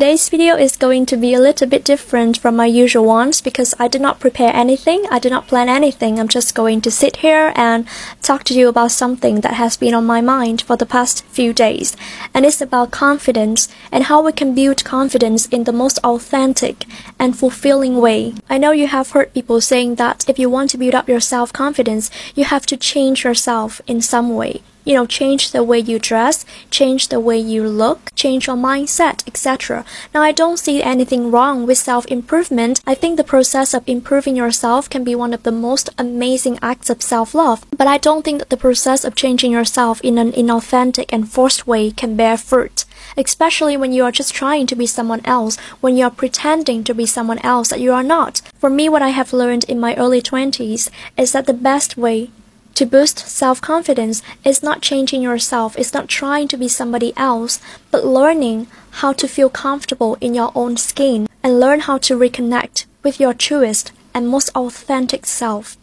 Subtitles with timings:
[0.00, 3.74] Today's video is going to be a little bit different from my usual ones because
[3.78, 6.18] I did not prepare anything, I did not plan anything.
[6.18, 7.86] I'm just going to sit here and
[8.22, 11.52] talk to you about something that has been on my mind for the past few
[11.52, 11.98] days.
[12.32, 16.86] And it's about confidence and how we can build confidence in the most authentic
[17.18, 18.32] and fulfilling way.
[18.48, 21.20] I know you have heard people saying that if you want to build up your
[21.20, 25.78] self confidence, you have to change yourself in some way you know, change the way
[25.78, 29.84] you dress, change the way you look, change your mindset, etc.
[30.14, 32.80] Now, I don't see anything wrong with self improvement.
[32.86, 36.90] I think the process of improving yourself can be one of the most amazing acts
[36.90, 37.64] of self love.
[37.76, 41.66] But I don't think that the process of changing yourself in an inauthentic and forced
[41.66, 42.84] way can bear fruit.
[43.16, 46.94] Especially when you are just trying to be someone else, when you are pretending to
[46.94, 48.42] be someone else that you are not.
[48.58, 52.30] For me, what I have learned in my early 20s is that the best way
[52.74, 57.60] to boost self confidence is not changing yourself, it's not trying to be somebody else,
[57.90, 58.66] but learning
[59.02, 63.34] how to feel comfortable in your own skin and learn how to reconnect with your
[63.34, 65.76] truest and most authentic self.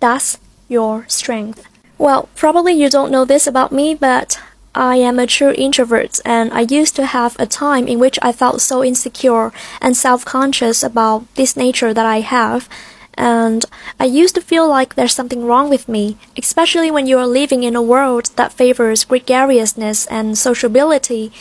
[0.00, 1.66] That's your strength.
[1.98, 4.40] Well, probably you don't know this about me, but
[4.74, 8.32] I am a true introvert and I used to have a time in which I
[8.32, 12.68] felt so insecure and self conscious about this nature that I have
[13.14, 13.64] and
[14.00, 17.62] I used to feel like there's something wrong with me, especially when you are living
[17.62, 21.32] in a world that favors gregariousness and sociability.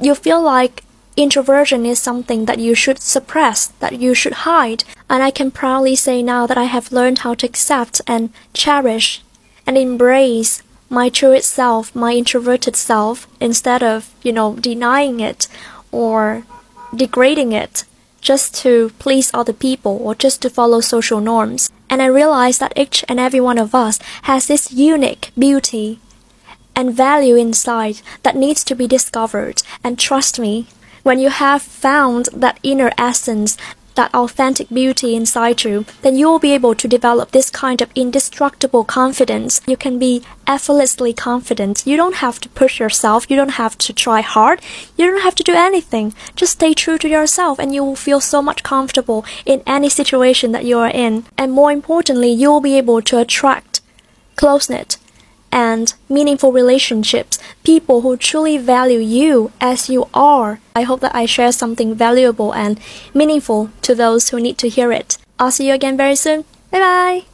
[0.00, 0.84] You feel like
[1.16, 4.84] introversion is something that you should suppress, that you should hide.
[5.10, 9.22] And I can proudly say now that I have learned how to accept and cherish
[9.66, 15.48] and embrace my true self, my introverted self, instead of, you know, denying it
[15.90, 16.44] or
[16.94, 17.84] degrading it
[18.22, 21.70] just to please other people or just to follow social norms.
[21.90, 26.00] And I realized that each and every one of us has this unique beauty
[26.74, 29.62] and value inside that needs to be discovered.
[29.84, 30.68] And trust me,
[31.02, 33.58] when you have found that inner essence,
[33.94, 37.90] that authentic beauty inside you, then you will be able to develop this kind of
[37.94, 39.60] indestructible confidence.
[39.66, 41.82] You can be effortlessly confident.
[41.86, 43.30] You don't have to push yourself.
[43.30, 44.60] You don't have to try hard.
[44.96, 46.14] You don't have to do anything.
[46.36, 50.52] Just stay true to yourself and you will feel so much comfortable in any situation
[50.52, 51.24] that you are in.
[51.36, 53.80] And more importantly, you will be able to attract
[54.36, 54.96] close knit
[55.52, 60.58] and meaningful relationships, people who truly value you as you are.
[60.74, 62.80] I hope that I share something valuable and
[63.14, 65.18] meaningful to those who need to hear it.
[65.38, 66.44] I'll see you again very soon.
[66.70, 67.31] Bye bye!